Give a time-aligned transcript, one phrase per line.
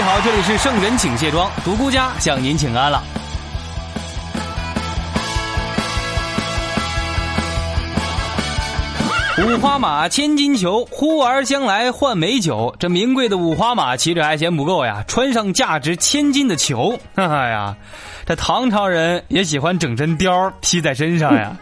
[0.00, 3.02] 你好，这里是圣人请卸妆，独孤家向您请安了。
[9.42, 12.74] 五花马，千金裘，呼儿将来换美酒。
[12.78, 16.98] 这名贵的五花马骑着还嫌不够呀，穿上价值千金的裘。
[17.16, 17.76] 哎呀，
[18.30, 21.56] 这唐朝人也喜欢整针貂披在身上呀。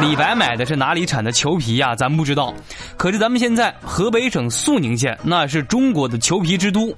[0.00, 1.94] 李白买的是哪里产的裘皮呀？
[1.94, 2.52] 咱不知道。
[2.96, 6.92] 可是咱们现在河北省肃宁县，那是中国的裘皮之都。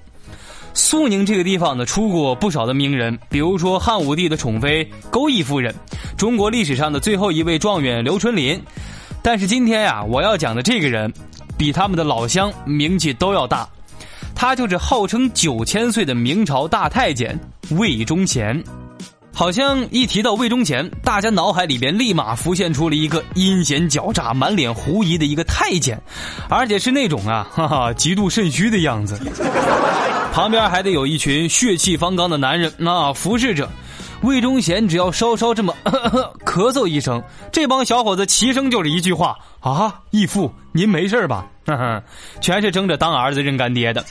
[0.73, 5.75] 肃宁这个地方呢，出过不少的名人，比如说汉武帝的宠妃钩弋夫人，
[6.17, 8.59] 中国历史上的最后一位状元刘春霖。
[9.23, 11.13] 但是今天呀，我要讲的这个人，
[11.59, 13.69] 比他们的老乡名气都要大。
[14.45, 17.35] 他就是号称九千岁的明朝大太监
[17.79, 18.63] 魏忠贤。
[19.33, 25.99] 好像一提到魏忠贤，大家脑海里边立马浮现出了一个阴险狡诈、满脸狐疑的一个太监，
[26.51, 29.19] 而且是那种啊，哈哈，极度肾虚的样子。
[30.35, 33.67] 旁边还得有一群血气方刚的男人啊服侍着。
[34.21, 35.75] 魏忠贤只要稍稍这么
[36.45, 41.47] 咳嗽一声，这帮小伙子齐声就是一句话：“啊，义父，您没事吧？”
[42.41, 44.05] 全是争着当儿子认干爹的。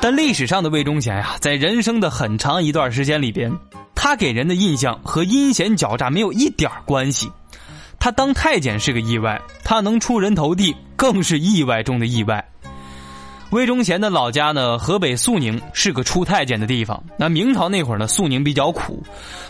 [0.00, 3.52] 但历史上的魏忠贤呀，在人生的很长一段时间里边，
[3.94, 7.30] 他给人的印象和阴险狡诈没有一点关系。
[7.98, 12.42] 他当太监是个意外，他能出人头地更是意外中的意外。
[13.50, 17.02] 魏忠贤的老家呢，河北肃宁是个出太监的地方。
[17.18, 19.02] 那明朝那会儿呢，肃宁比较苦，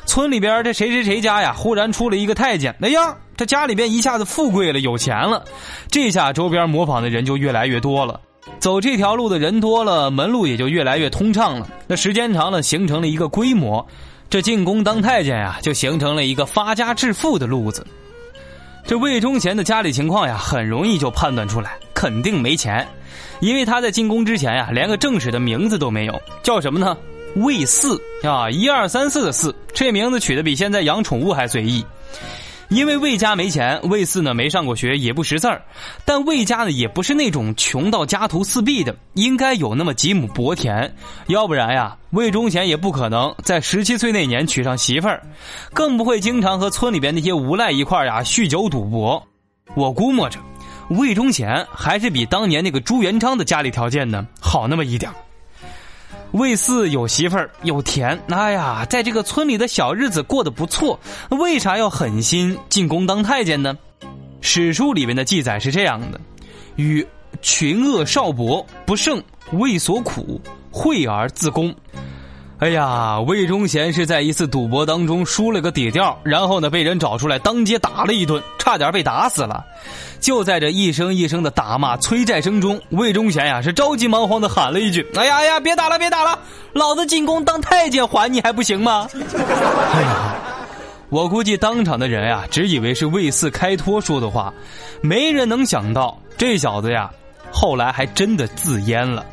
[0.04, 5.42] 村里边这谁谁谁家呀，忽然出了一个太监，哎呀，他家里边一下子富贵了，有钱了，
[5.90, 8.20] 这下周边模仿的人就越来越多了。
[8.58, 11.66] 走这条路的人多了，门路也就越来越通畅了。
[11.86, 13.86] 那时间长了，形成了一个规模，
[14.28, 17.86] 这进宫当太监呀，就形成了一个发家致富的路子。
[18.86, 22.86] 这魏忠贤的家里情况呀，很容易就判断出来，肯定没钱。
[23.40, 26.94] 因为他在进宫之前呀，连个正式的名字都没有，叫什么呢？
[27.36, 31.82] 魏四啊，一二三四的四，这名字取得比现在养宠物还随意。
[32.70, 35.60] 因为魏家没钱，魏四呢没上过学，也不识字儿。
[36.04, 40.94] 但魏家呢也不是那种穷到家徒四壁的，应该有那么几亩薄田，
[41.26, 45.20] 要不然呀，魏忠贤也不可能在十七岁那年娶上媳妇儿，
[45.74, 49.22] 更不会经常和村里边那些无赖一块儿呀酗酒赌博。
[49.74, 50.38] 我估摸着。
[50.90, 55.14] 魏忠贤还是比当年那个朱元璋的家里条件呢好那么一点儿
[56.32, 60.98] 魏四有媳妇儿有田，哎呀，在这个村里的小日子过得不错，
[61.30, 63.76] 为啥要狠心进宫当太监呢？
[64.40, 66.20] 史书里面的记载是这样的：
[66.76, 67.04] 与
[67.42, 71.74] 群恶少伯不胜，为所苦，惠而自宫。
[72.60, 79.64] 哎呀，魏忠贤是在一次赌博当中输了个底调，然后呢被人找出来当街打了一顿，差点被打死了。
[80.20, 86.38] 就在这一声一声的打骂催债声中，魏忠贤呀是着急忙慌的喊了一句：“哎 呀哎呀，别打了别打了，
[86.74, 89.08] 老子进宫当太监还你还不行吗？”
[89.94, 90.34] 哎呀，
[91.08, 94.52] 我估计当场的人呀只以为是魏四开脱说的话，
[95.00, 97.10] 没人能想到这小子呀
[97.50, 99.24] 后来还真的自阉了。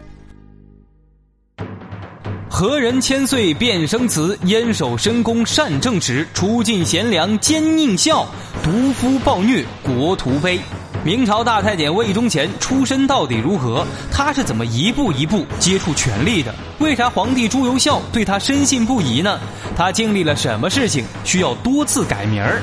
[2.49, 4.37] 何人千岁变生祠？
[4.45, 8.25] 燕守深宫善政职，除尽贤良奸佞孝，
[8.63, 10.59] 毒夫暴虐国徒悲。
[11.03, 13.85] 明朝大太监魏忠贤出身到底如何？
[14.11, 16.53] 他是怎么一步一步接触权力的？
[16.79, 19.39] 为啥皇帝朱由校对他深信不疑呢？
[19.75, 22.61] 他经历了什么事情需要多次改名儿？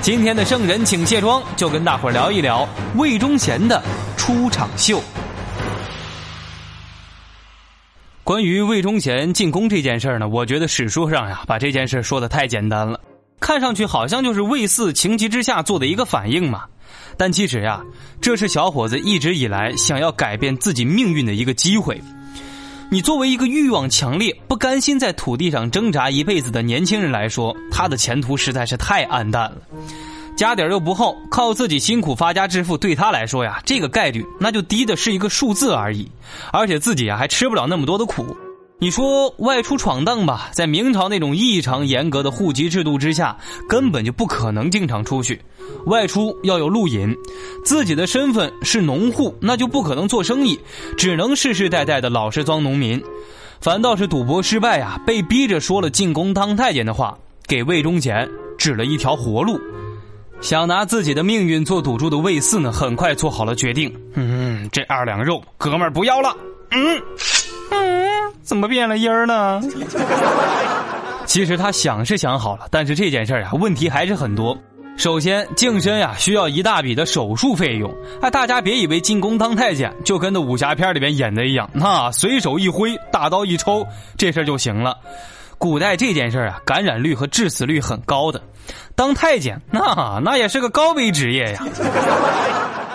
[0.00, 3.82] 今天的圣人请卸妆，就跟大伙儿聊一聊魏忠贤的
[4.16, 5.02] 出场秀。
[8.24, 13.00] 关于魏忠贤进宫这件事呢，我觉得史书上呀把这件事说的太简单了，
[13.40, 16.64] 看上去好像就是魏四情急之下做的一个反应嘛。
[17.16, 17.82] 但其实呀，
[18.20, 22.00] 这是小伙子一直以来想要改变自己命运的一个机会。
[22.90, 29.56] 你作为一个欲望强烈、不甘心在土地上挣扎一辈子的年轻人来说，他的前途实在是太暗淡了。
[30.36, 36.10] 家底又不厚，靠自己辛苦发家致富，对他来说呀，这个概率那就低的是一个数字而已。
[36.52, 38.36] 而且自己啊还吃不了那么多的苦，
[38.78, 43.36] 你说外出闯荡吧，在明朝那种异常严格的户籍制度之下，
[43.68, 45.40] 根本就不可能经常出去。
[45.86, 47.14] 外出要有路引，
[47.64, 50.58] 自己的身份是农户，那就不可能做生意，
[50.96, 53.00] 只能世世代代的老实装农民。
[53.60, 58.28] 反倒是赌博失败呀，被逼着说了进宫当太监的话，给魏忠贤
[58.58, 59.60] 指了一条活路。
[60.42, 63.90] 想拿自己的命运做赌注的魏四呢，很快做好了决定。
[64.14, 66.36] 嗯，这二两肉，哥们儿不要了。
[66.70, 67.00] 嗯
[67.70, 68.32] 嗯。
[68.42, 69.62] 怎么变了音儿呢？
[71.26, 74.58] 其实他想是想好了，但是这件事儿啊，问题还是很多。
[74.96, 77.94] 首先，净身呀需要一大笔的手术费用。
[78.20, 83.86] 哎，大家别以为进宫当太监就跟那武侠片里边演的一样，那随手一挥，大刀一抽，
[84.18, 84.98] 这事儿就行了。
[85.62, 88.42] 古代这件事啊，感染率和致死率很高的。
[88.96, 91.64] 当太监，那那也是个高危职业呀。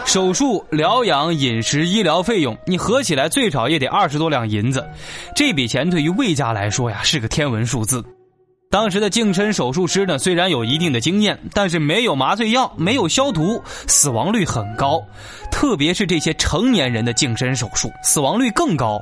[0.05, 4.85] 手术、疗养、饮食、医疗费用，你合起来最少也得二十多两银子。
[5.33, 8.03] 这笔钱对于魏家来说呀，是个天文数字。
[8.69, 15.01] 当时的净身手术师呢，虽然有一定的经验，但是没有麻醉药，没有消毒，死亡率很高。
[15.49, 18.99] 特别是这些成年人的净身手术，死亡率更高。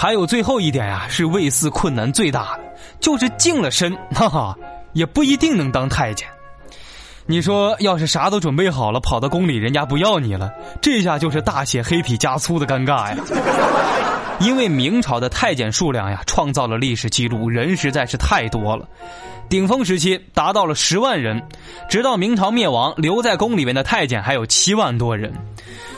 [0.00, 2.60] 还有最后一点啊，是卫四困难最大的，
[3.00, 4.56] 就是净了身，哈哈，
[4.92, 6.28] 也不一定能当太监。
[7.26, 13.16] 你说，要是啥都准备好了，跑到宫里，人家不要你了，这下就是大写黑体加粗的尴尬呀！
[14.40, 18.88] 因为明朝的太监数量呀，创造了历史记录，人实在是太多了，
[19.48, 21.42] 顶峰时期达到了十万人，
[21.88, 25.32] 直到明朝灭亡，留在宫里面的太监还有七万多人。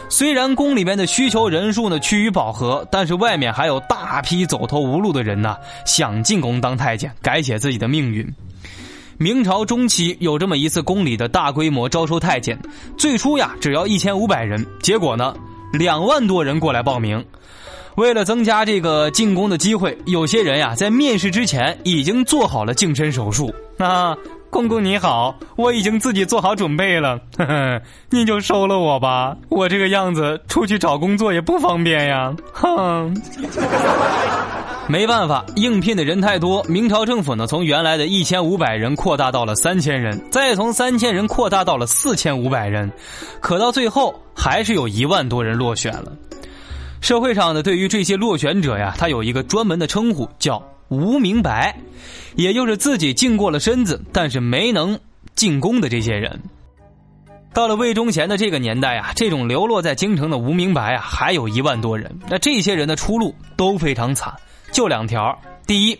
[0.09, 8.27] 虽然宫里面的需求人数呢趋于饱和，但是外面还有大批走投无路的人呢，想进宫当太监，改写自己的命运。
[9.19, 12.59] 明朝中期有这么一次宫里的大规模招收太监，
[12.97, 15.35] 最初呀只要一千五百人，结果呢
[15.75, 17.23] 两万多人过来报名。
[17.97, 23.53] 为了增加这个进攻的机会，有些人呀在面试之前已经做好了净身手术。
[23.79, 24.17] 啊，
[24.51, 29.37] 公公你好，我已经自己做好准备了，呵呵，你就收了我吧。
[29.49, 33.15] 我这个样子出去找工作也不方便呀，哼。
[34.87, 42.91] 没办法，应聘的人太多，明朝政府呢从原来的一千五百人扩大到了三千人，再从三千人扩大到了四千五百人，
[43.41, 46.13] 可到最后还是有一万多人落选了。
[47.01, 51.75] 社会上呢，对于这些落选者呀，他有一个专门的称呼，叫“无名白”，
[52.37, 54.99] 也就是自己净过了身子，但是没能
[55.35, 56.41] 进宫的这些人。
[57.53, 62.17] 到了魏忠贤的这个年代啊，这种流落在京城的无名白啊，还有一万多人。
[62.29, 64.33] 那这些人的出路都非常惨。
[64.71, 65.37] 就两条，
[65.67, 65.99] 第一，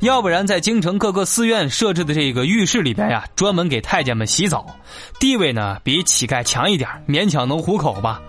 [0.00, 4.66] 要不然在京城各个寺院设置的这个浴室里边呀，专门给太监们洗澡，
[5.18, 8.20] 地位呢比乞丐强一点，勉强能糊口吧。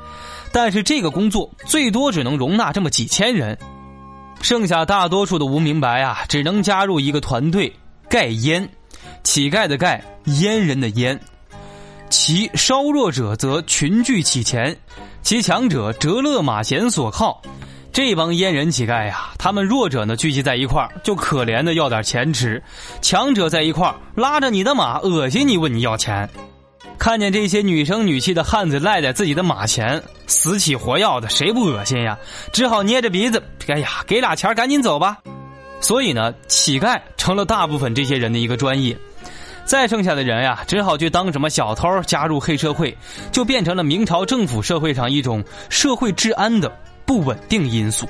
[0.56, 3.58] 但是这个工作最多只能容纳这么几千人，
[4.42, 7.76] 剩下大多数的无名白啊，只能加入一个团队
[8.08, 8.70] 盖烟，
[9.22, 11.20] 乞丐的盖，阉人的阉，
[12.10, 14.74] 其稍弱者则群聚乞钱，
[15.22, 17.42] 其强者折勒马衔所靠。
[17.92, 22.58] 这帮阉人乞丐呀，他们弱者呢聚集在一块儿，就可怜的要点钱吃；
[23.02, 26.30] 强者在一块儿拉着你的马，恶心你问你要钱。
[26.98, 32.18] 看见这些女声女气的汉子赖在自己的马前，死起活要的，谁不恶心呀？
[32.52, 35.18] 只好捏着鼻子，哎呀，给俩钱赶紧走吧。
[35.82, 38.98] 所以呢，乞丐成了大部分这些人的一个专业。
[39.66, 42.96] 再剩下的人呀，只好去当什么小偷，加入黑社会，
[43.32, 46.72] 就变成了明朝政府社会上一种社会治安的。
[47.06, 48.10] 不稳定因素。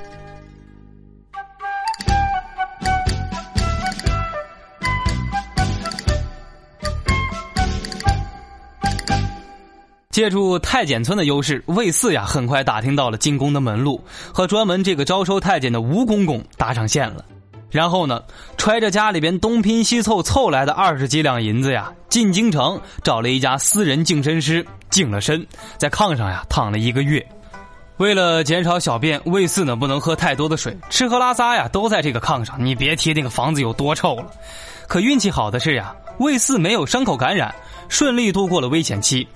[10.16, 17.22] 借助太监村的优势，魏四呀很快打听到了进宫的门路，和专门这个招收太监的吴公公搭上线了。
[17.70, 18.22] 然后呢，
[18.56, 25.46] 揣着家里边东拼西凑凑来的二十几两银子呀，进京城找了一家私人净身师，净了身，
[25.76, 27.22] 在炕上呀躺了一个月。
[27.98, 32.56] 为了减少小便，魏四呢不能喝太多的水，吃喝拉撒呀都在这个炕上。
[32.58, 34.28] 你别提那个房子有多臭了。
[34.88, 37.54] 可运气好的是呀，魏四没有伤口感染，
[37.90, 39.28] 顺利度过了危险期。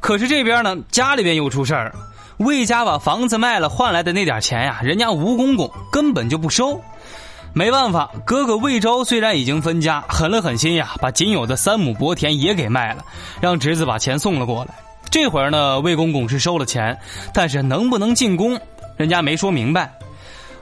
[0.00, 1.94] 可是这边呢，家里边又出事儿，
[2.38, 6.80] 魏家把房子卖了换来的那点钱呀，人家吴公公根本就不收。
[7.54, 13.04] 没办法，哥哥魏昭虽然已经分家，狠了狠心呀，把仅有的三亩薄田也给卖了，
[13.40, 14.74] 让侄子把钱送了过来。
[15.10, 16.96] 这会儿呢，魏公公是收了钱，
[17.32, 18.60] 但是能不能进宫，
[18.96, 19.90] 人家没说明白。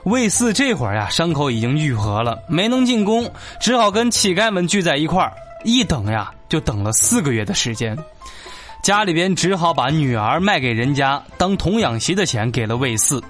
[0.03, 3.29] 魏四这会儿呀，伤口已经愈合了，没能进宫，
[3.59, 5.33] 只好跟乞丐们聚在一块儿，
[5.65, 7.95] 一等呀，就等了四个月的时间。
[8.81, 13.21] 家里边只好把女儿卖给人家当童养媳的钱给了魏四。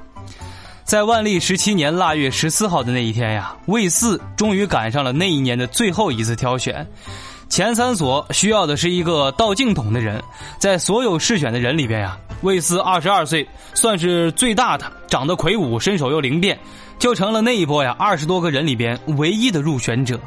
[0.83, 6.87] 在万历十七年腊月十四号的那一天呀，魏四终于赶上了那一年的最后一次挑选。
[7.49, 10.21] 前三所需要的是一个倒镜筒的人，
[10.59, 16.57] 在所有试选的人里边呀，魏四二十二岁，算是最大的，长得魁梧，身手又灵便，
[16.99, 20.19] 就成了那一波呀二十多个人里边唯一的入选者。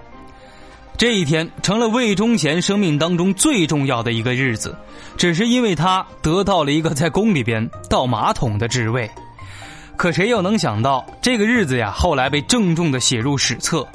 [1.00, 4.76] 这一天成了魏忠贤生命当中最重要的一个日子，
[5.16, 9.10] 只是因为他得到了一个在宫里边倒马桶的职位。
[9.96, 13.88] 可谁又能想到，这个日子呀，后来被郑重的写入史册，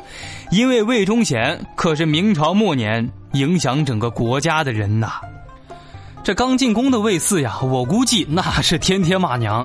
[0.49, 5.21] 因为魏忠贤可是明朝末年影响整个国家的人呐。
[6.23, 9.63] 这刚进宫的魏四呀，我估计那是天天骂娘。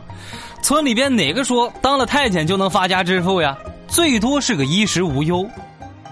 [0.60, 3.56] 村里边哪个说当了太监就能发家致富呀？
[3.88, 5.48] 最多是个衣食无忧。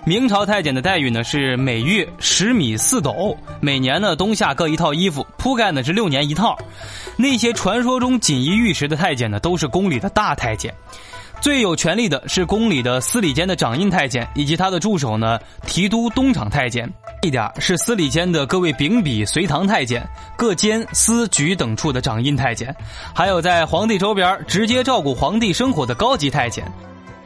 [0.08, 6.56] 明朝太监的待遇呢是每月十米四斗，每年呢冬夏各一套衣服，铺盖呢是六年一套。
[7.14, 10.74] 那些传说中锦衣玉食的太监呢，都是宫里的大太监。
[11.42, 16.90] 最有权力的是宫里的司礼监的掌印太监，以及他的助手呢，提督东厂太监。
[17.20, 20.02] 一点是司礼监的各位秉笔随堂太监，
[20.38, 22.74] 各监司局等处的掌印太监，
[23.14, 26.64] 还有在皇帝周边直接照顾皇帝生活的高级太监。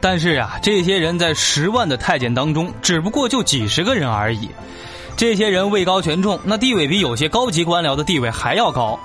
[0.03, 4.49] 但是啊，这些人在十万的太监当中，只不过就几十个人而已。
[5.15, 8.99] 这些人位高权重，那地位比有些高级官僚的地位还要高。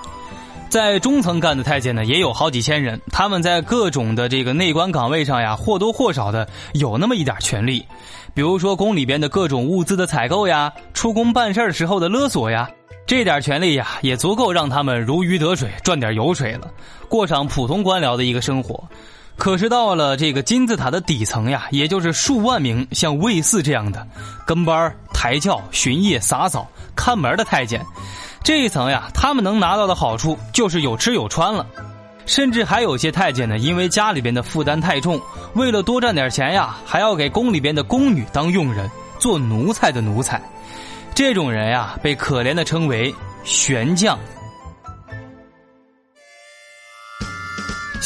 [0.69, 7.87] 在中层干的太监呢，也有好几千人，他们在各种的这个内官岗位上呀，或多或少的有那么一点权利，
[8.35, 12.69] 比如说宫里边的各种物资的采购呀，出宫办事时候的勒索呀，
[13.07, 16.69] 这点权利呀，也足够让他们如鱼得水，赚点油水了，
[17.09, 18.83] 过上普通官僚的一个生活。
[19.39, 24.05] 可是到了这个金字塔的底层呀，也就是数万名像魏四这样的
[24.45, 27.81] 跟班、抬轿、巡夜、洒扫、看门的太监。
[28.43, 31.65] 这一层呀，他们能拿到的好处就是有吃有穿了，
[32.27, 35.21] 甚至还有些太监呢，因为家里边的负担太重，
[35.55, 38.91] 为了多赚点钱呀，还要给宫里边的宫女当佣人，
[39.21, 40.43] 做奴才的奴才。
[41.15, 43.15] 这种人呀，被可怜的称为
[43.45, 44.19] 悬将。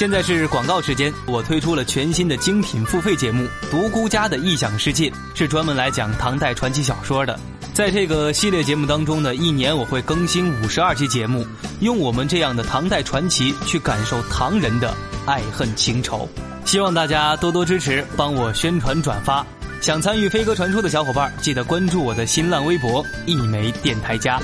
[0.03, 7.39] 现在是广告时间，我推出了全新的精品付费节目《独孤家的异想世界》，是专门来讲唐代传奇小说的。
[7.73, 11.47] 在这个系列节目当中呢，一年我会更新五十二期节目，
[11.79, 14.93] 用我们这样的唐代传奇去感受唐人的
[15.25, 16.29] 爱恨情仇。
[16.65, 19.47] 希望大家多多支持，帮我宣传转发。
[19.81, 24.43] 想参与飞鸽传书的小伙伴，记得关注我的新浪微博“一枚电台家”。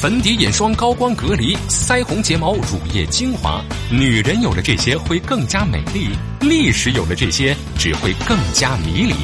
[0.00, 9.14] 粉底、眼霜、高光隔离、腮红、睫毛、乳液、精华，女人有了这些会更加美丽；历史有了这些只会更加迷离。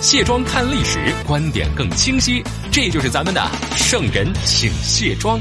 [0.00, 2.42] 卸妆看历史，观点更清晰。
[2.70, 3.46] 这就是咱们的
[3.76, 5.38] 圣人请卸妆。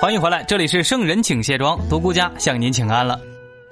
[0.00, 3.29] 欢迎回来，这里是圣人请卸妆，独孤家向您请安了。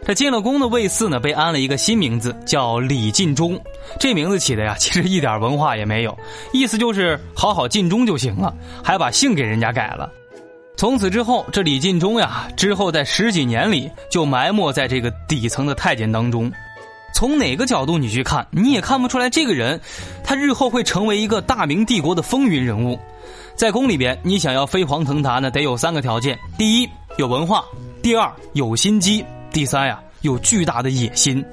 [0.09, 3.61] 这进了宫的魏四呢，被安了一个新名字，叫李进忠。
[4.01, 6.17] 这名字起的呀，其实一点文化也没有，
[6.51, 10.11] 意思就是好好尽忠就行了，还把姓给人家改了。
[10.79, 16.51] 从此之后，这李进忠呀，之后在十几年里就埋没在这个底层的太监当中。
[17.15, 19.79] 从哪个角度你去看，你也看不出来这个人，
[20.25, 22.99] 他日后会成为一个大明帝国的风云人物。
[23.55, 26.89] 在宫里边，你想要飞黄腾达呢，得有三个条件：第一，
[27.19, 27.63] 有文化；
[28.01, 29.23] 第二，有心机。
[29.53, 31.45] 第三呀，有巨大的野心。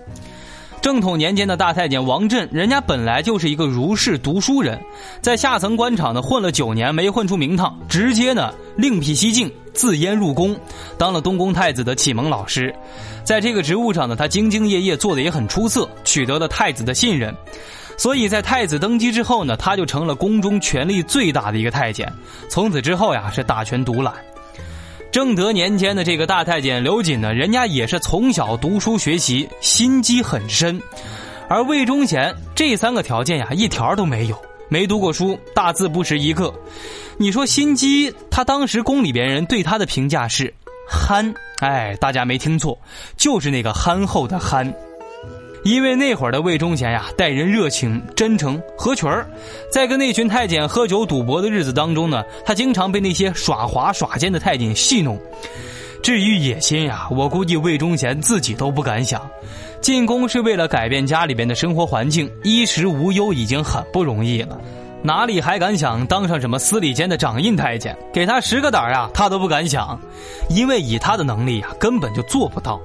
[0.81, 4.79] 正统年间的大太监王振，人家本来就是一个儒士读书人，
[5.19, 10.55] 在下层官场呢混了九年，没混出名堂，直接呢另辟蹊径，自阉入宫，
[10.95, 12.71] 当了东宫太子的启蒙老师。
[13.23, 17.33] 在这个职务上呢，他兢兢业业，做的也很出色，取得了太子的信任。
[17.97, 22.07] 所以在太子登基之后呢，他就成了宫中权力最大的一个太监。
[22.47, 24.13] 从此之后呀，是大权独揽。
[25.15, 30.77] 正德年间的这个大太监刘瑾呢，人家也是从小读书学习，心机很深，
[31.47, 36.53] 而魏忠贤这三个条件呀，一条都没有，没读过书，大字不识一个。
[37.15, 40.53] 你说心机，他当时宫里边人对他的评价是
[40.85, 42.77] 憨，哎，大家没听错，
[43.15, 44.73] 就是那个憨厚的憨。
[45.65, 49.27] 因为那会儿的魏忠贤呀，待人热情、真诚、合群儿，
[49.71, 55.19] 在跟那群太监喝酒赌博的日子当中呢，他经常被那些耍滑耍奸的太监戏弄。
[56.03, 59.19] 至于野心呀，我估计魏忠贤自己都不敢想。
[59.81, 64.61] 进宫是为了改变家里边的生活环境，衣食无忧已经很不容易了，
[65.01, 67.97] 哪里还敢想当上什么司礼监的掌印太监？
[68.13, 69.99] 给他十个胆儿啊，他都不敢想，
[70.47, 72.79] 因为以他的能力呀，根本就做不到。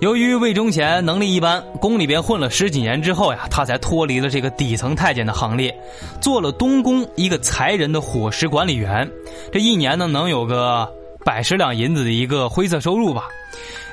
[0.00, 5.78] 由于魏忠贤能力一般，宫里边混了十几年之后呀，他才脱离了这个底层太监的行列，
[6.22, 9.06] 做了东宫一个才人的伙食管理员。
[9.52, 10.90] 这一年呢，能有个
[11.22, 13.28] 百十两银子的一个灰色收入吧。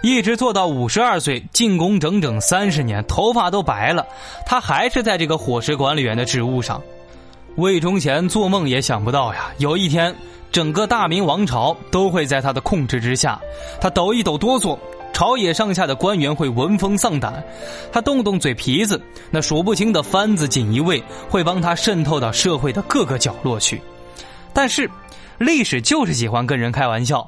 [0.02, 4.08] 一直做到五十二岁，进宫整整三十年，头发都白了，
[4.46, 6.82] 他还是在这个伙食管理员的职务上。
[7.58, 10.16] 魏忠贤做梦也想不到呀，有一天
[10.54, 13.38] 整个大明王朝都会在他的控制之下，
[13.82, 14.78] 他抖一抖哆嗦。
[15.18, 17.44] 朝野上下的官员会闻风丧胆，
[17.92, 23.82] 他动动嘴皮子，那数不清的番子锦衣卫会帮他渗透到社会的各个角落去。
[24.54, 24.88] 但是，
[25.40, 27.28] 历史就是喜欢跟人开玩笑。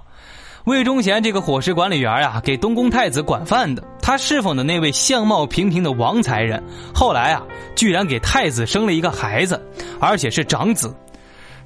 [0.66, 7.42] 魏忠贤这个伙食管理员呀，给东宫太子管饭的，他侍奉的那位相貌平平的王才人，后来啊，
[7.76, 9.60] 居然给太子生了一个孩子，
[10.00, 10.96] 而且是长子。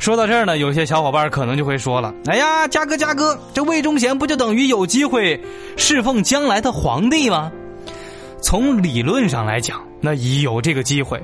[0.03, 5.41] 说到这儿呢，有些小伙伴可能就会说了：“哎呀，嘉哥嘉哥，这魏忠贤不就等于有机会
[5.77, 7.50] 侍奉将来的皇帝吗？”
[8.43, 11.24] 从理论上来讲，那已有这个机会，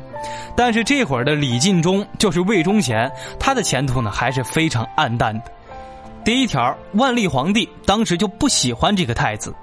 [0.56, 5.52] 但是这会儿的李进忠就是魏忠贤，他的前途呢还是非常暗淡的。
[6.24, 9.54] 第一条，万历皇帝当时就不喜欢这个太子，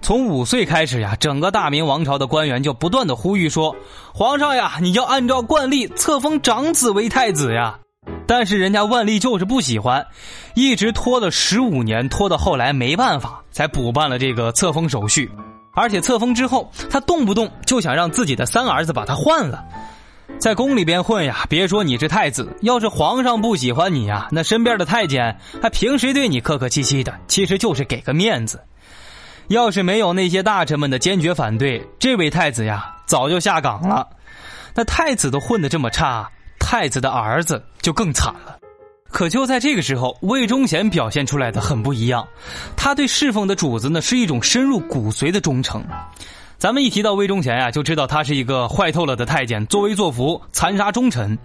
[0.00, 3.76] 从五岁开始呀，整个大明王朝的官员就不断的呼吁说
[4.14, 7.78] ：“皇上呀，你要按照惯例册封长子为太子呀。”
[8.26, 10.06] 但是人家万历就是不喜欢，
[10.54, 15.30] 一直拖了十五年，拖到后来没办法，才补办了这个册封手续。
[15.74, 19.64] 而且册封之后，他动不动就想让自己的三儿子把他换了。
[20.38, 28.60] 在宫里边混呀，别说你是太子，要是皇上不喜欢你呀，那身边的太监还平时对你客客气气的，其实就是给个面子。
[29.48, 34.08] 要是没有那些大臣们的坚决反对，这位太子呀，早就下岗了。
[34.74, 36.28] 那太子都混得这么差。
[36.66, 38.58] 太子的儿子就更惨了，
[39.10, 42.26] 可就在这个时候，魏忠贤表现出来的很不一样。
[42.74, 45.84] 他对侍奉的主子呢，是一种深入骨髓的忠诚。
[46.56, 51.38] 咱们一提到魏忠贤呀，就知道他是一个坏透了的太监，作威作福，残杀忠臣。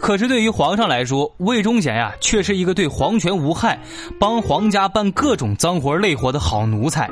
[0.00, 3.78] 可是对于皇上来说，魏忠贤呀，却是一个对皇权无害，
[4.18, 7.10] 帮皇家办各种脏活累活的好奴才。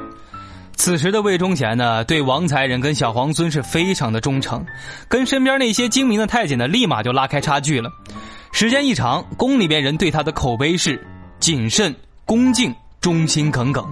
[0.75, 4.65] 此时的魏忠贤呢，对王才人跟小皇孙是非常的忠诚，
[5.09, 7.91] 跟身边那些精明的太监呢，立马就拉开差距了。
[8.53, 11.01] 时间一长，宫里边人对他的口碑是
[11.39, 13.87] 谨慎、恭敬、忠心耿耿。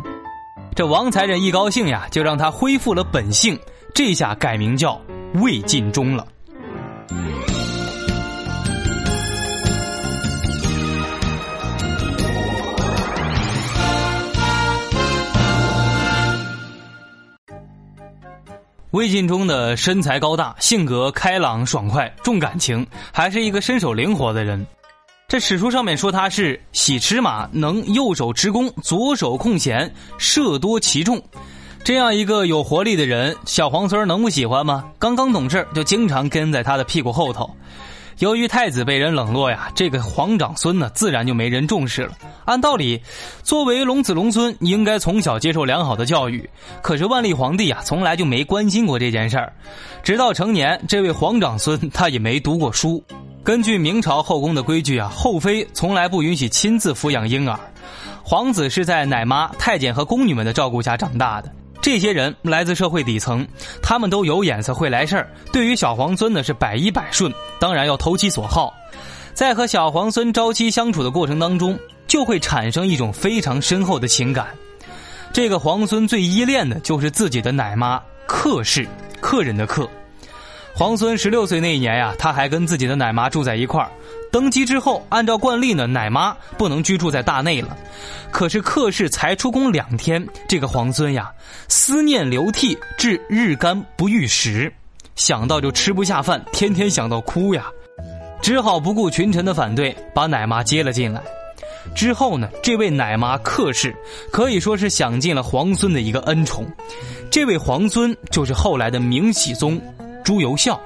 [0.75, 3.59] 这王才人一高兴呀，就让他恢复了本姓，
[3.95, 5.01] 这下改名叫
[5.35, 6.27] 魏晋忠了。
[18.93, 24.67] 魏晋中的身材高大，性格开朗爽快，重感情，还是一个身手灵活的人。
[25.29, 31.23] 这史书上面说他是喜驰马，能右手持弓，左手控弦，射多其重。
[31.85, 34.85] 这样一个有活力的人，小黄孙能不喜欢吗？
[34.99, 37.49] 刚刚懂事就经常跟在他的屁股后头。
[38.21, 42.13] 由于太子被人冷落呀，这个皇长孙呢，自然就没人重视了。
[42.45, 43.01] 按道理，
[43.43, 46.49] 作为龙子龙孙，应该从小接受良好的教育。
[46.83, 49.51] 可是万历皇帝啊，从来就没关心过这件事儿。
[50.03, 53.03] 直到成年，这位皇长孙他也没读过书。
[53.43, 57.59] 根据明朝后宫的规矩啊，后妃从来不允许亲自抚养婴儿，
[58.23, 61.51] 皇子是在奶妈、太监和宫女们的照顾下长大的。
[61.83, 63.47] 这些人来自社会底层，
[63.83, 65.29] 他们都有眼色，会来事儿。
[65.51, 68.75] 对于小皇孙呢，是百依百顺，当然要投其所好。
[69.33, 74.49] 在和小皇孙朝夕相处的过程当中，就会产生一种非常深厚的情感。
[75.33, 78.87] 这个皇孙最依恋的就是自己的奶妈客氏，
[79.21, 79.89] 客人的客。
[80.75, 83.91] 皇孙十六岁那一年呀，他还跟自己的奶妈住在一块儿。
[84.31, 87.77] 登基之后，按照惯例呢，奶妈不能居住在大内了。
[88.31, 91.31] 可是客氏才出宫两天，这个皇孙呀，
[91.69, 94.73] 思念流涕至日干不欲食，
[95.17, 97.67] 想到就吃不下饭，天天想到哭呀，
[98.41, 101.21] 只好不顾群臣的反对，把奶妈接了进来。
[101.95, 103.93] 之后呢，这位奶妈客氏
[104.31, 106.65] 可以说是享尽了皇孙的一个恩宠。
[107.31, 109.81] 这位皇孙就是后来的明熹宗
[110.23, 110.81] 朱由校。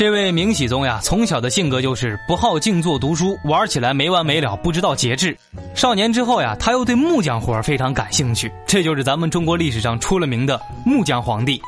[0.00, 5.36] 这位明熹宗呀，从小的性格就是不好静坐读书，玩起来没完没了，不知道节制。
[5.74, 11.60] 少年之后呀，他又对木匠活非常感兴趣，这就是咱们中国历史上出了名的木匠皇帝。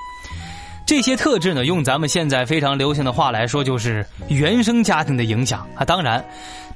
[0.86, 5.84] 这些特质呢，用咱们现在非常流行的话来说，就是原生家庭的影响啊。
[5.84, 6.24] 当然，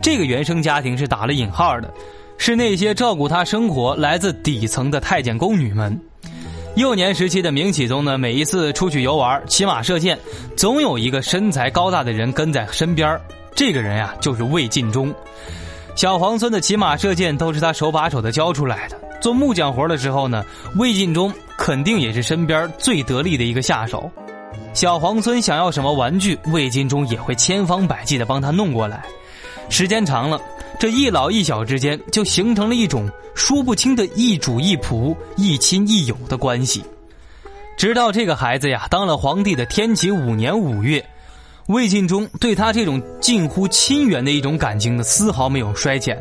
[0.03, 1.91] 这个原生家庭是打了引号的，
[2.37, 5.99] 是那些照顾他生活来自底层的太监宫女们。
[6.77, 10.19] 幼年时期的明启宗呢，每一次出去游玩、骑马射箭，
[10.59, 13.19] 总有一个身材高大的人跟在身边
[13.55, 15.13] 这个人呀，就是魏晋忠。
[15.95, 19.01] 小黄村的骑马射箭都是他手把手的教出来的。
[19.23, 20.45] 做木匠活的时候呢，
[20.77, 24.11] 魏晋忠肯定也是身边最得力的一个下手。
[24.75, 29.03] 小黄村想要什么玩具，魏晋忠也会千方百计的帮他弄过来。
[29.71, 30.39] 时间长了，
[30.79, 36.85] 这一老一小之间就形成了一种说不清的一主一仆、一亲一友的关系。
[37.79, 41.05] 直到这个孩子呀当了皇帝的天启五年五月，
[41.69, 46.17] 魏晋忠对他这种近乎亲缘的一种感情呢丝毫没有衰减。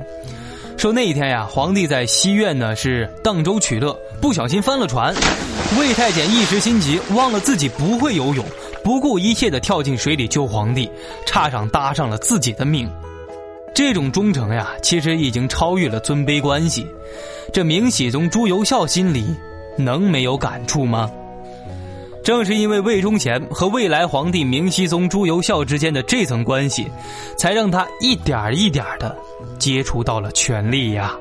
[0.78, 5.14] 说那一天呀，皇帝在西苑呢是荡舟取乐，不小心翻了船。
[5.80, 8.46] 魏太监一时心急，忘了自己不会游泳，
[8.84, 10.90] 不顾一切的跳进水里救皇帝，
[11.26, 12.90] 差上搭上了自己的命。
[13.76, 16.88] 这种忠诚呀，其实已经超越了尊卑关系。
[17.54, 19.36] 这明熹宗朱由校心里
[19.78, 21.12] 能没有感触吗？
[22.24, 26.88] 正是因为魏忠贤和未来皇帝明熹宗朱由校之间的这层关系，
[27.38, 29.16] 才让他一点一点的
[29.60, 31.14] 接触到了权力呀。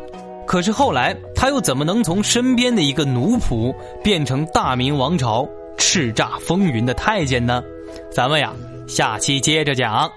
[0.46, 7.62] 可是后来他又怎么能从身边的一个奴仆变成大明王朝叱咤风云的太监呢？
[8.10, 8.52] 咱们呀，
[8.86, 10.10] 下期接着讲。